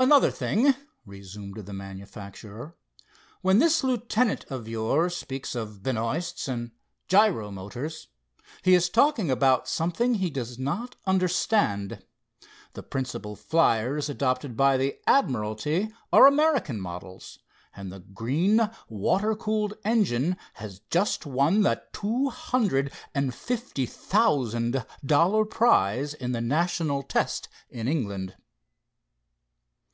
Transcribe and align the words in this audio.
"Another 0.00 0.30
thing," 0.32 0.74
resumed 1.06 1.64
the 1.64 1.72
manufacturer, 1.72 2.76
"when 3.40 3.58
this 3.58 3.82
lieutenant 3.82 4.44
of 4.50 4.68
yours 4.68 5.16
speaks 5.16 5.54
of 5.54 5.82
Benoists 5.82 6.46
and 6.46 6.72
Gyro 7.08 7.50
Motors, 7.50 8.08
he 8.60 8.74
is 8.74 8.90
talking 8.90 9.30
about 9.30 9.66
something 9.66 10.14
he 10.14 10.28
does 10.28 10.58
not 10.58 10.96
understand. 11.06 12.04
The 12.74 12.82
principal 12.82 13.34
flyers 13.34 14.10
adopted 14.10 14.58
by 14.58 14.76
the 14.76 14.98
admiralty 15.06 15.90
are 16.12 16.26
American 16.26 16.82
models, 16.82 17.38
and 17.74 17.90
the 17.90 18.00
Green 18.00 18.68
water 18.90 19.34
cooled 19.34 19.72
engine 19.86 20.36
has 20.54 20.80
just 20.90 21.24
won 21.24 21.62
the 21.62 21.82
two 21.94 22.28
hundred 22.28 22.92
and 23.14 23.34
fifty 23.34 23.86
thousand 23.86 24.84
dollar 25.06 25.46
prize 25.46 26.12
in 26.12 26.32
the 26.32 26.42
national 26.42 27.04
test 27.04 27.48
in 27.70 27.88
England." 27.88 28.34